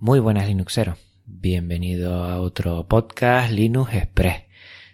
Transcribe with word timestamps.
Muy 0.00 0.20
buenas 0.20 0.46
Linuxeros, 0.46 0.96
bienvenido 1.26 2.22
a 2.22 2.40
otro 2.40 2.86
podcast 2.86 3.50
Linux 3.50 3.94
Express. 3.94 4.44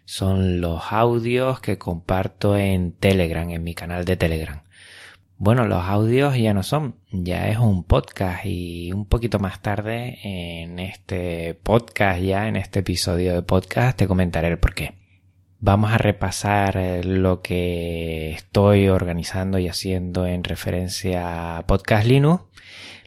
Son 0.07 0.63
los 0.63 0.81
audios 0.95 1.61
que 1.61 1.77
comparto 1.77 2.57
en 2.57 2.93
Telegram, 2.93 3.51
en 3.51 3.63
mi 3.63 3.75
canal 3.75 4.07
de 4.07 4.17
Telegram. 4.17 4.63
Bueno, 5.37 5.67
los 5.67 5.85
audios 5.85 6.39
ya 6.39 6.55
no 6.55 6.63
son, 6.63 6.97
ya 7.11 7.49
es 7.49 7.59
un 7.59 7.85
podcast 7.85 8.47
y 8.47 8.95
un 8.95 9.05
poquito 9.05 9.39
más 9.39 9.61
tarde 9.61 10.21
en 10.23 10.79
este 10.79 11.53
podcast 11.53 12.23
ya, 12.23 12.49
en 12.49 12.57
este 12.57 12.79
episodio 12.79 13.35
de 13.35 13.43
podcast, 13.43 13.99
te 13.99 14.09
comentaré 14.09 14.49
el 14.49 14.59
porqué. 14.59 14.95
Vamos 15.61 15.93
a 15.93 15.99
repasar 15.99 17.05
lo 17.05 17.43
que 17.43 18.31
estoy 18.31 18.89
organizando 18.89 19.59
y 19.59 19.69
haciendo 19.69 20.27
en 20.27 20.45
referencia 20.45 21.59
a 21.59 21.67
Podcast 21.67 22.07
Linux 22.07 22.45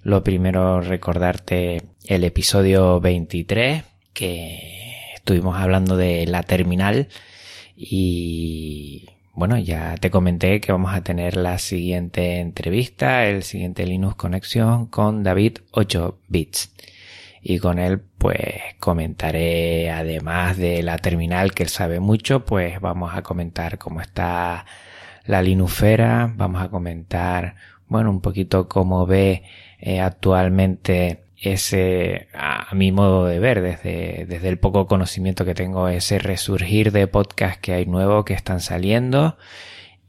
lo 0.08 0.24
primero, 0.24 0.80
recordarte 0.80 1.82
el 2.06 2.24
episodio 2.24 3.02
23, 3.02 3.84
que 4.14 5.04
estuvimos 5.14 5.58
hablando 5.58 5.98
de 5.98 6.26
la 6.26 6.44
terminal 6.44 7.10
y 7.76 9.10
bueno, 9.34 9.58
ya 9.58 9.98
te 9.98 10.10
comenté 10.10 10.62
que 10.62 10.72
vamos 10.72 10.94
a 10.94 11.04
tener 11.04 11.36
la 11.36 11.58
siguiente 11.58 12.40
entrevista, 12.40 13.26
el 13.26 13.44
siguiente 13.44 13.86
Linux 13.86 14.16
Conexión 14.16 14.86
con 14.86 15.24
David 15.24 15.58
8 15.72 16.18
bits. 16.30 16.74
Y 17.42 17.60
con 17.60 17.78
él 17.78 18.00
pues 18.18 18.40
comentaré, 18.80 19.92
además 19.92 20.56
de 20.56 20.84
la 20.84 21.00
terminal 21.00 21.54
que 21.54 21.64
él 21.64 21.70
sabe 21.70 22.00
mucho, 22.00 22.46
pues 22.46 22.80
vamos 22.80 23.14
a 23.14 23.24
comentar 23.24 23.78
cómo 23.78 24.00
está 24.00 24.66
la 25.26 25.42
Linufera, 25.42 26.32
vamos 26.34 26.62
a 26.62 26.70
comentar, 26.70 27.58
bueno, 27.88 28.10
un 28.10 28.22
poquito 28.22 28.68
cómo 28.68 29.06
ve 29.06 29.44
eh, 29.80 30.00
actualmente 30.00 31.24
ese, 31.40 32.28
a, 32.34 32.74
mi 32.74 32.92
modo 32.92 33.26
de 33.26 33.40
ver, 33.40 33.62
desde, 33.62 34.26
desde 34.28 34.50
el 34.50 34.60
poco 34.60 34.88
conocimiento 34.88 35.46
que 35.46 35.54
tengo, 35.54 35.88
ese 35.88 36.20
resurgir 36.20 36.92
de 36.92 37.08
podcast 37.08 37.62
que 37.62 37.74
hay 37.74 37.86
nuevo 37.86 38.26
que 38.26 38.34
están 38.34 38.60
saliendo 38.60 39.38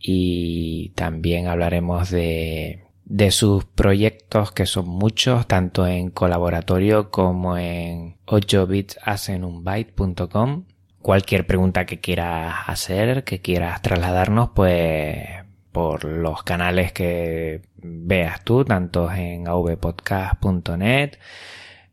y 0.01 0.91
también 0.95 1.49
hablaremos 1.49 2.11
de, 2.11 2.85
de 3.05 3.31
sus 3.31 3.65
proyectos 3.65 4.53
que 4.53 4.67
son 4.67 4.89
muchos, 4.89 5.47
tanto 5.47 5.87
en 5.87 6.11
colaboratorio 6.11 7.11
como 7.11 7.57
en 7.57 8.17
8bitsasenunbyte.com. 8.27 10.65
Cualquier 11.01 11.47
pregunta 11.47 11.87
que 11.87 12.01
quieras 12.01 12.57
hacer, 12.67 13.23
que 13.25 13.41
quieras 13.41 13.81
trasladarnos, 13.83 14.51
pues 14.55 15.38
por 15.73 16.05
los 16.05 16.43
canales 16.43 16.93
que 16.93 17.63
veas 17.77 18.43
tú, 18.45 18.65
tanto 18.65 19.11
en 19.13 19.49
avpodcast.net 19.49 21.19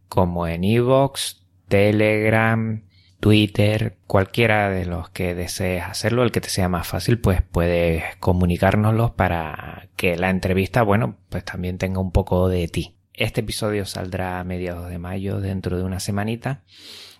como 0.08 0.48
en 0.48 0.64
iVoox, 0.64 1.42
Telegram, 1.68 2.84
Twitter, 3.20 3.98
cualquiera 4.08 4.70
de 4.70 4.86
los 4.86 5.10
que 5.10 5.34
desees 5.34 5.84
hacerlo, 5.84 6.24
el 6.24 6.32
que 6.32 6.42
te 6.42 6.50
sea 6.50 6.70
más 6.70 6.88
fácil, 6.88 7.20
pues 7.20 7.42
puedes 7.42 8.04
comunicárnoslos 8.18 9.12
para 9.12 9.90
que 9.96 10.16
la 10.16 10.30
entrevista, 10.30 10.84
bueno, 10.84 11.18
pues 11.30 11.44
también 11.44 11.78
tenga 11.78 12.00
un 12.00 12.12
poco 12.12 12.50
de 12.50 12.68
ti. 12.68 12.96
Este 13.14 13.42
episodio 13.42 13.86
saldrá 13.86 14.40
a 14.40 14.44
mediados 14.44 14.90
de 14.90 15.00
mayo, 15.00 15.40
dentro 15.40 15.78
de 15.78 15.84
una 15.84 16.00
semanita. 16.00 16.64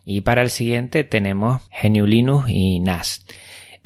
Y 0.04 0.22
para 0.22 0.44
el 0.44 0.52
siguiente 0.52 1.04
tenemos 1.04 1.64
GNU 1.82 2.06
Linux 2.06 2.50
y 2.50 2.80
NAS 2.82 3.26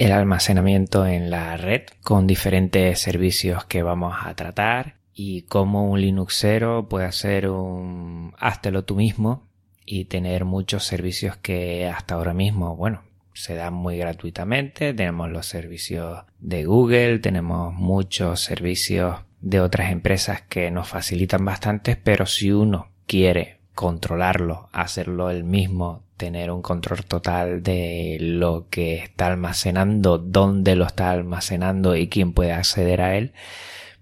el 0.00 0.12
almacenamiento 0.12 1.06
en 1.06 1.28
la 1.28 1.58
red 1.58 1.82
con 2.02 2.26
diferentes 2.26 2.98
servicios 2.98 3.66
que 3.66 3.82
vamos 3.82 4.16
a 4.22 4.34
tratar 4.34 4.96
y 5.12 5.42
cómo 5.42 5.90
un 5.90 6.00
Linuxero 6.00 6.88
puede 6.88 7.04
hacer 7.04 7.50
un 7.50 8.32
háztelo 8.38 8.82
tú 8.86 8.96
mismo 8.96 9.46
y 9.84 10.06
tener 10.06 10.46
muchos 10.46 10.84
servicios 10.84 11.36
que 11.36 11.86
hasta 11.86 12.14
ahora 12.14 12.32
mismo, 12.32 12.76
bueno, 12.76 13.02
se 13.34 13.54
dan 13.56 13.74
muy 13.74 13.98
gratuitamente. 13.98 14.94
Tenemos 14.94 15.28
los 15.28 15.44
servicios 15.44 16.24
de 16.38 16.64
Google, 16.64 17.18
tenemos 17.18 17.74
muchos 17.74 18.40
servicios 18.40 19.18
de 19.42 19.60
otras 19.60 19.92
empresas 19.92 20.40
que 20.40 20.70
nos 20.70 20.88
facilitan 20.88 21.44
bastante, 21.44 21.96
pero 21.96 22.24
si 22.24 22.52
uno 22.52 22.88
quiere 23.06 23.58
controlarlo, 23.74 24.70
hacerlo 24.72 25.30
el 25.30 25.44
mismo, 25.44 26.04
tener 26.20 26.50
un 26.50 26.60
control 26.60 27.02
total 27.06 27.62
de 27.62 28.18
lo 28.20 28.66
que 28.68 28.96
está 28.96 29.28
almacenando, 29.28 30.18
dónde 30.18 30.76
lo 30.76 30.84
está 30.84 31.12
almacenando 31.12 31.96
y 31.96 32.08
quién 32.08 32.34
puede 32.34 32.52
acceder 32.52 33.00
a 33.00 33.16
él, 33.16 33.32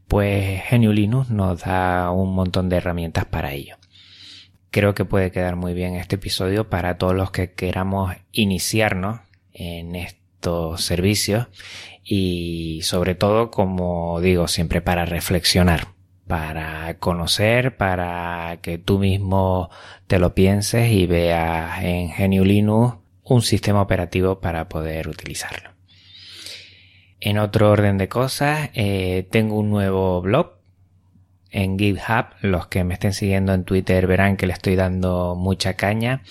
pues 0.09 0.61
GNU 0.69 0.93
Linux 0.93 1.31
nos 1.31 1.61
da 1.61 2.11
un 2.11 2.35
montón 2.35 2.69
de 2.69 2.79
herramientas 2.79 3.25
para 3.27 3.53
ello. 3.53 3.77
Creo 4.73 4.95
que 4.95 5.05
puede 5.05 5.31
quedar 5.31 5.55
muy 5.55 5.75
bien 5.75 5.95
este 5.95 6.17
episodio 6.17 6.69
para 6.69 6.99
todos 6.99 7.15
los 7.15 7.31
que 7.31 7.53
queramos 7.53 8.17
iniciarnos 8.33 9.21
en 9.53 9.95
estos 9.95 10.83
servicios 10.83 11.47
y 12.03 12.81
sobre 12.83 13.15
todo, 13.15 13.53
como 13.53 14.21
digo 14.21 14.49
siempre, 14.49 14.81
para 14.81 15.05
reflexionar 15.05 15.98
para 16.29 16.99
conocer, 16.99 17.77
para 17.77 18.59
que 18.63 18.79
tú 18.79 18.99
mismo 18.99 19.71
te 20.07 20.19
lo 20.19 20.35
pienses 20.35 20.93
y 20.93 21.07
veas 21.07 21.83
en 21.83 22.11
GNU 22.11 22.45
Linux 22.45 22.99
un 23.25 23.43
sistema 23.43 23.83
operativo 23.83 24.41
para 24.41 24.69
poder 24.69 25.09
utilizarlo. 25.09 25.71
En 27.21 27.39
otro 27.39 27.71
orden 27.71 27.99
de 27.99 28.09
cosas, 28.09 28.71
eh, 28.75 29.27
tengo 29.31 29.59
un 29.59 29.71
nuevo 29.71 30.21
blog 30.23 30.59
en 31.51 31.79
GitHub. 31.79 32.27
Los 32.43 32.69
que 32.69 32.85
me 32.85 32.95
estén 32.95 33.13
siguiendo 33.13 33.53
en 33.53 33.65
Twitter 33.65 34.07
verán 34.07 34.37
que 34.37 34.47
le 34.47 34.53
estoy 34.53 34.77
dando 34.77 35.35
mucha 35.35 35.75
caña. 35.75 36.23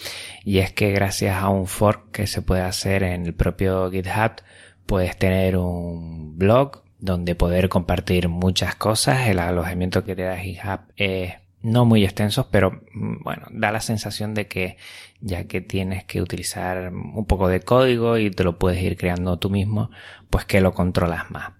Y 0.45 0.59
es 0.59 0.71
que 0.71 0.91
gracias 0.91 1.41
a 1.41 1.49
un 1.49 1.67
fork 1.67 2.11
que 2.11 2.27
se 2.27 2.41
puede 2.41 2.61
hacer 2.61 3.03
en 3.03 3.25
el 3.25 3.33
propio 3.33 3.91
GitHub, 3.91 4.41
puedes 4.85 5.17
tener 5.17 5.57
un 5.57 6.37
blog 6.37 6.86
donde 6.99 7.35
poder 7.35 7.69
compartir 7.69 8.29
muchas 8.29 8.75
cosas. 8.75 9.27
El 9.27 9.39
alojamiento 9.39 10.03
que 10.03 10.15
te 10.15 10.23
da 10.23 10.37
GitHub 10.37 10.81
es 10.95 11.33
no 11.61 11.85
muy 11.85 12.03
extenso, 12.03 12.49
pero 12.51 12.81
mm, 12.93 13.23
bueno, 13.23 13.47
da 13.51 13.71
la 13.71 13.81
sensación 13.81 14.33
de 14.33 14.47
que 14.47 14.77
ya 15.19 15.45
que 15.45 15.61
tienes 15.61 16.03
que 16.05 16.21
utilizar 16.21 16.91
un 16.93 17.25
poco 17.25 17.47
de 17.47 17.61
código 17.61 18.17
y 18.17 18.31
te 18.31 18.43
lo 18.43 18.57
puedes 18.59 18.81
ir 18.81 18.97
creando 18.97 19.37
tú 19.37 19.49
mismo, 19.49 19.89
pues 20.29 20.45
que 20.45 20.61
lo 20.61 20.73
controlas 20.73 21.29
más. 21.31 21.53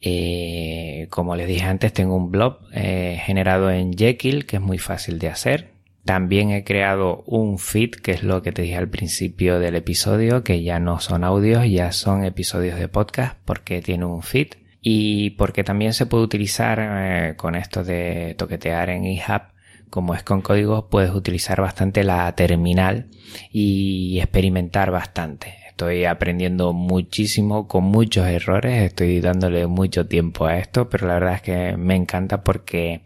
Eh, 0.00 1.08
como 1.10 1.36
les 1.36 1.48
dije 1.48 1.64
antes, 1.64 1.92
tengo 1.92 2.14
un 2.16 2.30
blog 2.30 2.58
eh, 2.72 3.20
generado 3.24 3.70
en 3.70 3.92
Jekyll 3.92 4.46
que 4.46 4.56
es 4.56 4.62
muy 4.62 4.78
fácil 4.78 5.18
de 5.18 5.28
hacer. 5.28 5.75
También 6.06 6.52
he 6.52 6.62
creado 6.62 7.24
un 7.26 7.58
feed, 7.58 7.90
que 7.90 8.12
es 8.12 8.22
lo 8.22 8.40
que 8.40 8.52
te 8.52 8.62
dije 8.62 8.76
al 8.76 8.88
principio 8.88 9.58
del 9.58 9.74
episodio, 9.74 10.44
que 10.44 10.62
ya 10.62 10.78
no 10.78 11.00
son 11.00 11.24
audios, 11.24 11.68
ya 11.68 11.90
son 11.90 12.24
episodios 12.24 12.78
de 12.78 12.86
podcast, 12.86 13.36
porque 13.44 13.82
tiene 13.82 14.04
un 14.04 14.22
feed. 14.22 14.54
Y 14.80 15.30
porque 15.30 15.64
también 15.64 15.94
se 15.94 16.06
puede 16.06 16.22
utilizar 16.22 16.78
eh, 16.80 17.34
con 17.36 17.56
esto 17.56 17.82
de 17.82 18.36
toquetear 18.38 18.88
en 18.90 19.02
GitHub, 19.02 19.42
como 19.90 20.14
es 20.14 20.22
con 20.22 20.42
código, 20.42 20.88
puedes 20.88 21.10
utilizar 21.10 21.60
bastante 21.60 22.04
la 22.04 22.32
terminal 22.36 23.08
y 23.50 24.20
experimentar 24.20 24.92
bastante. 24.92 25.56
Estoy 25.68 26.04
aprendiendo 26.04 26.72
muchísimo 26.72 27.66
con 27.66 27.82
muchos 27.82 28.28
errores, 28.28 28.84
estoy 28.84 29.18
dándole 29.20 29.66
mucho 29.66 30.06
tiempo 30.06 30.46
a 30.46 30.58
esto, 30.58 30.88
pero 30.88 31.08
la 31.08 31.14
verdad 31.14 31.34
es 31.34 31.42
que 31.42 31.76
me 31.76 31.96
encanta 31.96 32.44
porque 32.44 33.02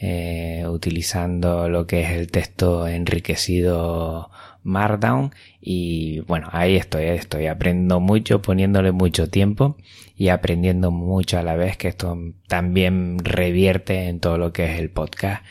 eh, 0.06 0.66
utilizando 0.68 1.70
lo 1.70 1.88
que 1.88 2.02
es 2.02 2.12
el 2.12 2.30
texto 2.30 2.90
enriquecido 2.90 4.30
Markdown. 4.64 5.32
Y 5.62 6.20
bueno, 6.22 6.50
ahí 6.52 6.76
estoy, 6.76 7.06
estoy. 7.06 7.48
Aprendiendo 7.48 8.02
mucho, 8.02 8.42
poniéndole 8.42 8.92
mucho 8.92 9.30
tiempo 9.30 9.78
y 10.18 10.28
aprendiendo 10.28 10.92
mucho 10.92 11.40
a 11.40 11.44
la 11.44 11.56
vez 11.56 11.78
que 11.78 11.88
esto 11.88 12.18
también 12.50 13.18
revierte 13.20 14.10
en 14.10 14.20
todo 14.20 14.38
lo 14.38 14.52
que 14.52 14.66
es 14.74 14.80
el 14.80 14.90
podcast. 14.90 15.46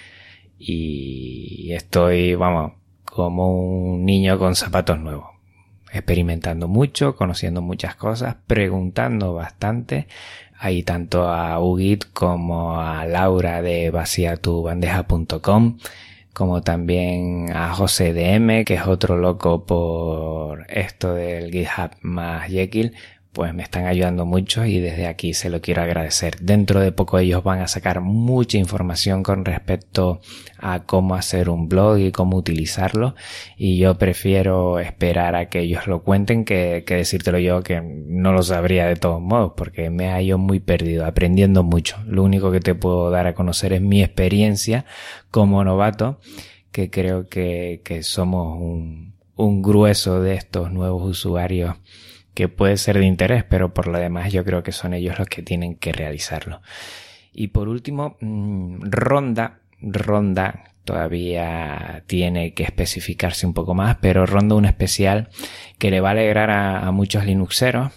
Y 0.59 1.73
estoy, 1.73 2.35
vamos, 2.35 2.73
como 3.07 3.55
un 3.95 4.05
niño 4.05 4.39
con 4.39 4.55
zapatos 4.55 5.01
nuevos 5.01 5.32
experimentando 5.93 6.69
mucho, 6.69 7.17
conociendo 7.17 7.63
muchas 7.63 7.95
cosas, 7.95 8.37
preguntando 8.47 9.35
bastante, 9.35 10.07
Ahí 10.63 10.85
tanto 10.85 11.27
a 11.29 11.59
Ugit 11.59 12.05
como 12.13 12.81
a 12.81 13.05
Laura 13.05 13.63
de 13.63 13.91
vaciatubandeja.com, 13.91 15.79
como 16.33 16.63
también 16.63 17.51
a 17.53 17.75
José 17.75 18.13
DM, 18.13 18.65
que 18.65 18.75
es 18.75 18.87
otro 18.87 19.17
loco 19.17 19.67
por 19.67 20.65
esto 20.69 21.15
del 21.15 21.51
GitHub 21.51 21.91
más 22.03 22.49
Jekyll, 22.49 22.95
pues 23.33 23.55
me 23.55 23.63
están 23.63 23.87
ayudando 23.87 24.27
mucho 24.27 24.67
y 24.67 24.79
desde 24.79 25.07
aquí 25.07 25.33
se 25.33 25.49
lo 25.49 25.63
quiero 25.63 25.83
agradecer. 25.83 26.37
Dentro 26.41 26.81
de 26.81 26.93
poco 26.93 27.19
ellos 27.19 27.43
van 27.43 27.61
a 27.61 27.67
sacar 27.67 28.03
mucha 28.03 28.59
información 28.59 29.23
con 29.23 29.47
respecto 29.47 30.21
a 30.59 30.85
cómo 30.85 31.15
hacer 31.15 31.49
un 31.49 31.69
blog 31.69 31.99
y 31.99 32.13
cómo 32.13 32.37
utilizarlo 32.37 33.15
y 33.57 33.79
yo 33.79 33.97
prefiero 33.97 34.81
esperar 34.81 35.35
a 35.35 35.49
que 35.49 35.61
ellos 35.61 35.87
lo 35.87 36.03
cuenten 36.03 36.45
que, 36.45 36.85
que 36.87 36.97
decírtelo 36.97 37.39
yo 37.39 37.63
que 37.63 37.81
no 37.81 38.33
lo 38.33 38.43
sabría 38.43 38.87
de 38.87 38.97
todos 38.97 39.21
modos 39.21 39.55
porque 39.57 39.89
me 39.89 40.11
hallo 40.11 40.37
muy 40.37 40.61
perdido, 40.61 41.07
aprendiendo 41.07 41.63
mucho. 41.63 41.97
Lo 42.07 42.23
único 42.25 42.53
que 42.53 42.61
te 42.61 42.75
puedo 42.75 43.11
dar 43.11 43.27
a 43.27 43.35
conocer 43.35 43.73
es 43.73 43.81
mi 43.81 44.03
experiencia 44.03 44.85
como 45.31 45.65
novato 45.65 46.21
que 46.71 46.91
creo 46.91 47.29
que, 47.29 47.81
que 47.85 48.03
somos 48.03 48.59
un, 48.59 49.15
un 49.37 49.63
grueso 49.63 50.21
de 50.21 50.35
estos 50.35 50.71
nuevos 50.71 51.03
usuarios 51.05 51.77
que 52.35 52.49
puede 52.49 52.77
ser 52.77 52.99
de 52.99 53.07
interés, 53.07 53.45
pero 53.45 53.75
por 53.75 53.89
lo 53.89 53.99
demás 53.99 54.33
yo 54.33 54.45
creo 54.45 54.63
que 54.63 54.73
son 54.73 54.95
ellos 54.95 55.19
los 55.19 55.29
que 55.29 55.43
tienen 55.43 55.77
que 55.77 55.93
realizarlo. 55.93 56.63
Y 57.33 57.49
por 57.49 57.69
último, 57.69 58.17
mm, 58.21 58.81
Ronda, 58.83 59.61
Ronda 59.81 60.65
todavía 60.85 62.03
tiene 62.07 62.55
que 62.55 62.65
especificarse 62.65 63.47
un 63.47 63.55
poco 63.55 63.75
más, 63.75 63.97
pero 64.01 64.27
Ronda 64.27 64.55
un 64.55 64.65
especial 64.65 65.29
que 65.79 65.91
le 65.91 66.01
va 66.01 66.09
a 66.09 66.13
alegrar 66.13 66.51
a, 66.51 66.91
muchos 66.91 67.25
Linuxeros 67.25 67.93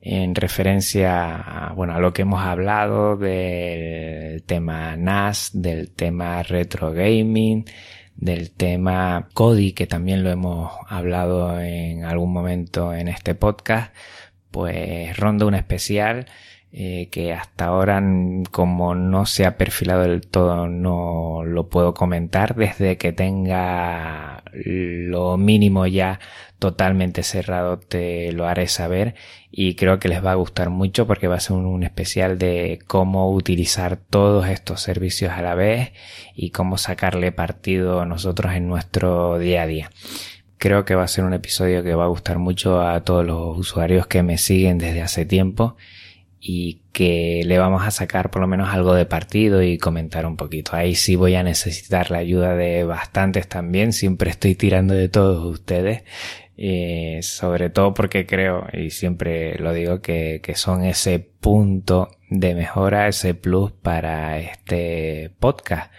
en 0.00 0.34
referencia 0.34 1.34
a, 1.36 1.72
bueno, 1.72 1.94
a 1.94 2.00
lo 2.00 2.12
que 2.12 2.22
hemos 2.22 2.42
hablado 2.42 3.16
del 3.16 4.42
tema 4.44 4.96
NAS, 4.96 5.50
del 5.52 5.90
tema 5.90 6.42
retro 6.42 6.92
gaming, 6.92 7.64
del 8.18 8.50
tema 8.50 9.28
Kodi, 9.32 9.72
que 9.72 9.86
también 9.86 10.24
lo 10.24 10.30
hemos 10.30 10.72
hablado 10.88 11.60
en 11.60 12.04
algún 12.04 12.32
momento 12.32 12.92
en 12.92 13.08
este 13.08 13.34
podcast, 13.34 13.94
pues 14.50 15.16
ronda 15.16 15.46
un 15.46 15.54
especial 15.54 16.26
eh, 16.70 17.08
que 17.10 17.32
hasta 17.32 17.64
ahora 17.64 18.02
como 18.50 18.94
no 18.94 19.24
se 19.24 19.46
ha 19.46 19.56
perfilado 19.56 20.02
del 20.02 20.26
todo 20.26 20.68
no 20.68 21.42
lo 21.44 21.68
puedo 21.68 21.94
comentar. 21.94 22.54
Desde 22.56 22.98
que 22.98 23.12
tenga 23.12 24.42
lo 24.52 25.36
mínimo 25.38 25.86
ya 25.86 26.20
totalmente 26.58 27.22
cerrado 27.22 27.78
te 27.78 28.32
lo 28.32 28.46
haré 28.46 28.68
saber. 28.68 29.14
Y 29.50 29.76
creo 29.76 29.98
que 29.98 30.08
les 30.08 30.24
va 30.24 30.32
a 30.32 30.34
gustar 30.34 30.68
mucho 30.68 31.06
porque 31.06 31.26
va 31.26 31.36
a 31.36 31.40
ser 31.40 31.56
un, 31.56 31.82
especial 31.84 32.38
de 32.38 32.80
cómo 32.86 33.32
utilizar 33.32 33.96
todos 33.96 34.46
estos 34.48 34.82
servicios 34.82 35.32
a 35.32 35.42
la 35.42 35.54
vez 35.54 35.92
y 36.34 36.50
cómo 36.50 36.76
sacarle 36.76 37.32
partido 37.32 38.04
nosotros 38.04 38.52
en 38.54 38.68
nuestro 38.68 39.38
día 39.38 39.62
a 39.62 39.66
día. 39.66 39.90
Creo 40.58 40.84
que 40.84 40.96
va 40.96 41.04
a 41.04 41.08
ser 41.08 41.24
un 41.24 41.34
episodio 41.34 41.82
que 41.82 41.94
va 41.94 42.04
a 42.04 42.08
gustar 42.08 42.38
mucho 42.38 42.82
a 42.82 43.00
todos 43.04 43.24
los 43.24 43.56
usuarios 43.56 44.06
que 44.06 44.22
me 44.22 44.36
siguen 44.38 44.76
desde 44.78 45.02
hace 45.02 45.24
tiempo 45.24 45.76
y 46.40 46.82
que 46.92 47.42
le 47.44 47.58
vamos 47.58 47.82
a 47.84 47.90
sacar 47.90 48.30
por 48.30 48.40
lo 48.40 48.48
menos 48.48 48.68
algo 48.70 48.94
de 48.94 49.06
partido 49.06 49.62
y 49.62 49.78
comentar 49.78 50.26
un 50.26 50.36
poquito. 50.36 50.76
Ahí 50.76 50.94
sí 50.94 51.16
voy 51.16 51.34
a 51.34 51.42
necesitar 51.42 52.10
la 52.10 52.18
ayuda 52.18 52.54
de 52.54 52.84
bastantes 52.84 53.48
también, 53.48 53.92
siempre 53.92 54.30
estoy 54.30 54.54
tirando 54.54 54.94
de 54.94 55.08
todos 55.08 55.44
ustedes, 55.44 56.04
eh, 56.56 57.20
sobre 57.22 57.70
todo 57.70 57.94
porque 57.94 58.26
creo, 58.26 58.66
y 58.72 58.90
siempre 58.90 59.58
lo 59.58 59.72
digo, 59.72 60.00
que, 60.00 60.40
que 60.42 60.54
son 60.54 60.84
ese 60.84 61.18
punto 61.18 62.10
de 62.30 62.54
mejora, 62.54 63.08
ese 63.08 63.34
plus 63.34 63.72
para 63.72 64.38
este 64.38 65.30
podcast. 65.40 65.92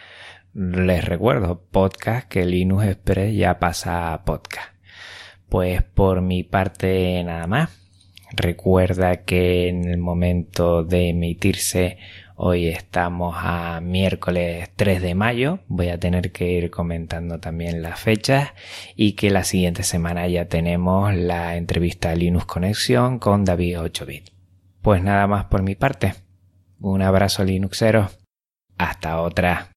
Les 0.54 1.06
recuerdo, 1.06 1.64
podcast 1.72 2.28
que 2.28 2.46
Linux 2.46 2.86
Express 2.86 3.36
ya 3.36 3.60
pasa 3.60 4.14
a 4.14 4.26
podcast. 4.26 4.74
Pues 5.48 5.84
por 5.84 6.22
mi 6.22 6.44
parte 6.44 7.24
nada 7.24 7.48
más 7.48 7.89
Recuerda 8.32 9.24
que 9.24 9.68
en 9.70 9.86
el 9.86 9.98
momento 9.98 10.84
de 10.84 11.10
emitirse 11.10 11.98
hoy 12.36 12.68
estamos 12.68 13.36
a 13.38 13.82
miércoles 13.82 14.70
3 14.76 15.02
de 15.02 15.16
mayo. 15.16 15.60
Voy 15.68 15.90
a 15.90 16.00
tener 16.00 16.32
que 16.32 16.52
ir 16.52 16.70
comentando 16.70 17.40
también 17.40 17.82
las 17.82 18.00
fechas 18.00 18.54
y 18.96 19.14
que 19.14 19.30
la 19.30 19.44
siguiente 19.44 19.84
semana 19.84 20.28
ya 20.28 20.46
tenemos 20.46 21.14
la 21.14 21.58
entrevista 21.58 22.16
Linux 22.16 22.46
Conexión 22.46 23.20
con 23.20 23.46
David 23.46 23.80
8bit. 23.80 24.32
Pues 24.82 25.04
nada 25.04 25.28
más 25.28 25.46
por 25.46 25.64
mi 25.64 25.76
parte. 25.76 26.14
Un 26.80 27.02
abrazo 27.02 27.44
Linuxero. 27.44 28.10
Hasta 28.78 29.20
otra. 29.22 29.69